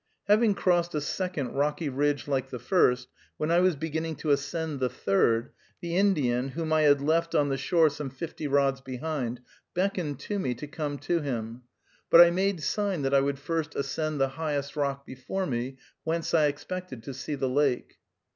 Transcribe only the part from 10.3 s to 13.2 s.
me to come to him, but I made sign that